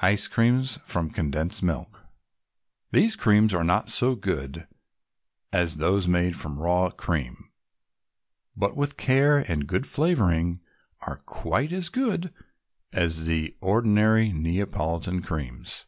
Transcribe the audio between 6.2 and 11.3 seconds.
from raw cream, but with care and good flavoring are